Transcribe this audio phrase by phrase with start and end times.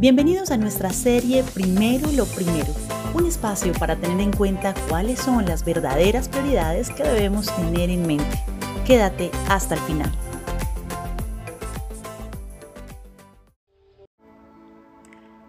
[0.00, 2.72] Bienvenidos a nuestra serie Primero lo Primero,
[3.12, 8.06] un espacio para tener en cuenta cuáles son las verdaderas prioridades que debemos tener en
[8.06, 8.42] mente.
[8.86, 10.10] Quédate hasta el final.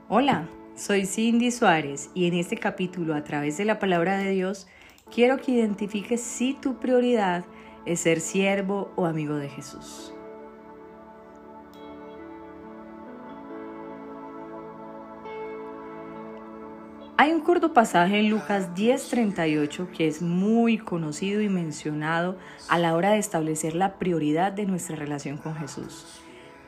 [0.09, 4.68] Hola, soy Cindy Suárez y en este capítulo a través de la palabra de Dios
[5.09, 7.45] quiero que identifiques si tu prioridad
[7.86, 10.13] es ser siervo o amigo de Jesús.
[17.21, 22.36] Hay un corto pasaje en Lucas 10:38 que es muy conocido y mencionado
[22.68, 26.20] a la hora de establecer la prioridad de nuestra relación con Jesús.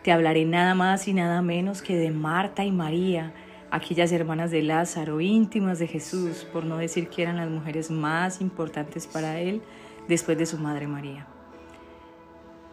[0.03, 3.33] Te hablaré nada más y nada menos que de Marta y María,
[3.71, 8.39] aquellas hermanas de Lázaro, íntimas de Jesús, por no decir que eran las mujeres más
[8.39, 9.63] importantes para él
[10.07, 11.25] después de su madre María.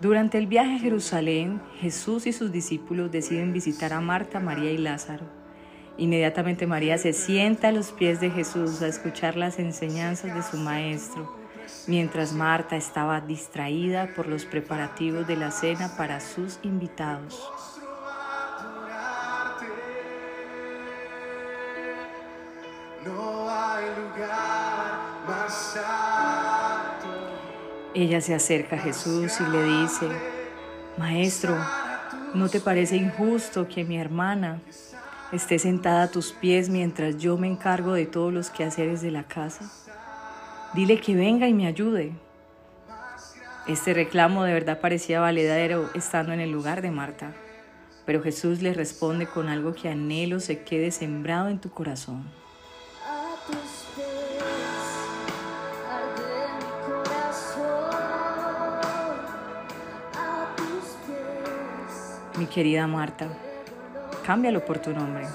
[0.02, 4.77] Durante el viaje a Jerusalén, Jesús y sus discípulos deciden visitar a Marta, María y
[4.77, 5.40] Lázaro.
[5.99, 10.57] Inmediatamente María se sienta a los pies de Jesús a escuchar las enseñanzas de su
[10.57, 11.37] maestro,
[11.87, 17.38] mientras Marta estaba distraída por los preparativos de la cena para sus invitados.
[27.93, 30.09] Ella se acerca a Jesús y le dice,
[30.97, 31.57] Maestro,
[32.35, 34.60] ¿no te parece injusto que mi hermana
[35.32, 39.24] esté sentada a tus pies mientras yo me encargo de todos los quehaceres de la
[39.24, 39.70] casa.
[40.74, 42.12] Dile que venga y me ayude.
[43.66, 47.32] Este reclamo de verdad parecía valedero estando en el lugar de Marta,
[48.06, 52.24] pero Jesús le responde con algo que anhelo se quede sembrado en tu corazón.
[62.38, 63.28] Mi querida Marta,
[64.21, 65.26] cámbialo por tu nombre.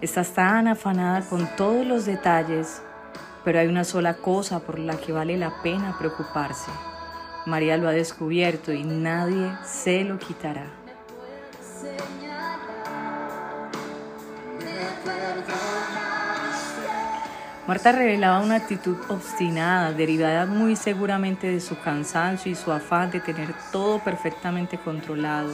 [0.00, 2.82] Estás tan afanada con todos los detalles,
[3.44, 6.70] pero hay una sola cosa por la que vale la pena preocuparse.
[7.46, 10.66] María lo ha descubierto y nadie se lo quitará.
[17.66, 23.20] Marta revelaba una actitud obstinada, derivada muy seguramente de su cansancio y su afán de
[23.20, 25.50] tener todo perfectamente controlado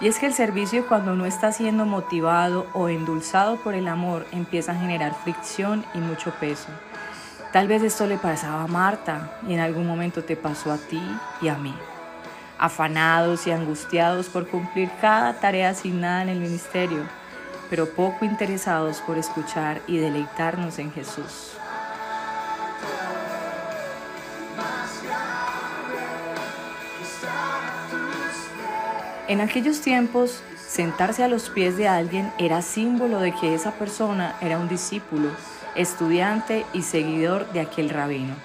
[0.00, 4.26] y es que el servicio cuando no está siendo motivado o endulzado por el amor
[4.32, 6.68] empieza a generar fricción y mucho peso.
[7.52, 11.00] Tal vez esto le pasaba a Marta y en algún momento te pasó a ti
[11.40, 11.74] y a mí.
[12.58, 17.04] Afanados y angustiados por cumplir cada tarea asignada en el ministerio,
[17.70, 21.56] pero poco interesados por escuchar y deleitarnos en Jesús.
[29.34, 34.36] En aquellos tiempos, sentarse a los pies de alguien era símbolo de que esa persona
[34.40, 35.28] era un discípulo,
[35.74, 38.36] estudiante y seguidor de aquel rabino.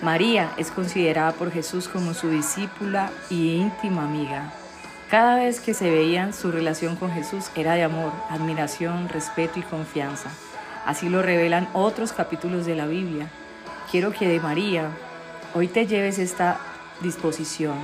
[0.00, 4.54] María es considerada por Jesús como su discípula y íntima amiga.
[5.10, 9.64] Cada vez que se veían, su relación con Jesús era de amor, admiración, respeto y
[9.64, 10.30] confianza.
[10.86, 13.28] Así lo revelan otros capítulos de la Biblia.
[13.90, 14.88] Quiero que de María
[15.52, 16.58] hoy te lleves esta
[17.02, 17.76] disposición,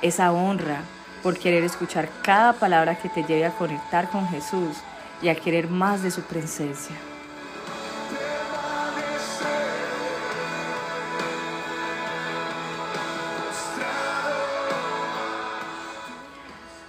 [0.00, 0.82] esa honra,
[1.22, 4.76] por querer escuchar cada palabra que te lleve a conectar con Jesús
[5.22, 6.96] y a querer más de su presencia.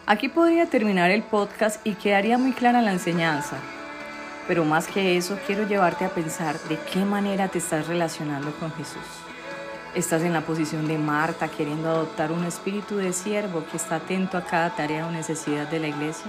[0.05, 3.55] Aquí podría terminar el podcast y quedaría muy clara la enseñanza,
[4.47, 8.71] pero más que eso quiero llevarte a pensar de qué manera te estás relacionando con
[8.73, 9.32] Jesús.
[9.95, 14.39] Estás en la posición de Marta queriendo adoptar un espíritu de siervo que está atento
[14.39, 16.25] a cada tarea o necesidad de la iglesia.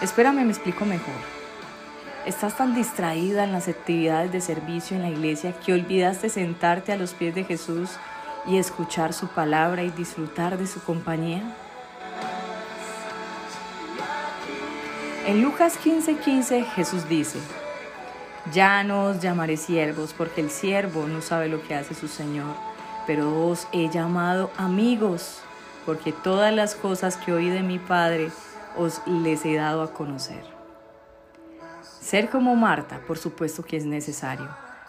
[0.00, 1.14] Espérame, me explico mejor.
[2.26, 6.96] Estás tan distraída en las actividades de servicio en la iglesia que olvidaste sentarte a
[6.96, 7.90] los pies de Jesús
[8.46, 11.42] y escuchar su palabra y disfrutar de su compañía.
[15.26, 17.40] En Lucas 15:15 15, Jesús dice,
[18.52, 22.54] ya no os llamaré siervos, porque el siervo no sabe lo que hace su Señor,
[23.06, 25.40] pero os he llamado amigos,
[25.86, 28.30] porque todas las cosas que oí de mi Padre
[28.76, 30.44] os les he dado a conocer.
[32.00, 34.48] Ser como Marta, por supuesto que es necesario,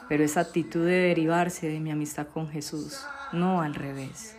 [0.10, 4.36] pero esa actitud de derivarse de mi amistad con Jesús, no al revés.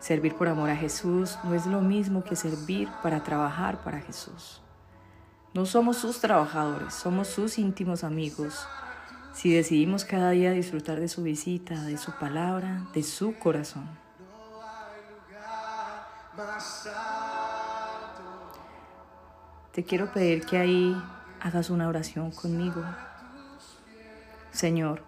[0.00, 4.60] Servir por amor a Jesús no es lo mismo que servir para trabajar para Jesús.
[5.52, 8.66] No somos sus trabajadores, somos sus íntimos amigos.
[9.34, 13.88] Si decidimos cada día disfrutar de su visita, de su palabra, de su corazón.
[19.72, 21.00] te quiero pedir que ahí
[21.40, 22.84] hagas una oración conmigo.
[24.50, 25.02] Señor,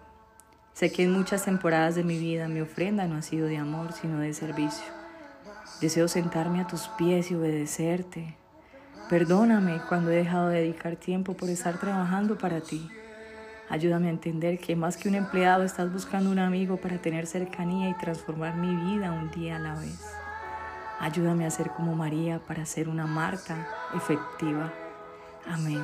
[0.73, 3.93] sé que en muchas temporadas de mi vida mi ofrenda no ha sido de amor,
[3.93, 4.85] sino de servicio.
[5.81, 8.37] Deseo sentarme a tus pies y obedecerte.
[9.13, 12.89] Perdóname cuando he dejado de dedicar tiempo por estar trabajando para ti.
[13.69, 17.89] Ayúdame a entender que más que un empleado estás buscando un amigo para tener cercanía
[17.89, 20.03] y transformar mi vida un día a la vez.
[20.99, 24.73] Ayúdame a ser como María para ser una Marta efectiva.
[25.45, 25.83] Amén.